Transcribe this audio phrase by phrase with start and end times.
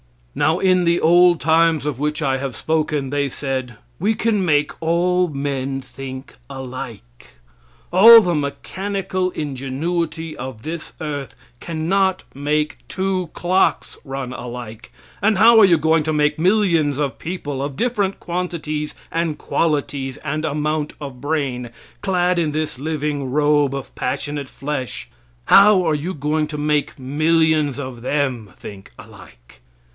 [0.33, 4.71] Now in the old times of which I have spoken, they said, "We can make
[4.81, 7.33] all men think alike."
[7.93, 14.91] All the mechanical ingenuity of this earth cannot make two clocks run alike,
[15.21, 20.15] and how are you going to make millions of people of different quantities and qualities
[20.23, 21.69] and amount of brain,
[22.01, 25.09] clad in this living robe of passionate flesh
[25.45, 29.61] how are you going to make millions of them think alike?